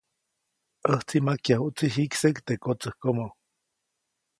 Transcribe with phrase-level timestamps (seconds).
[0.87, 3.33] ‒ʼÄjtsi majkyajuʼtsi jikseʼk teʼ kotsäjkomo-.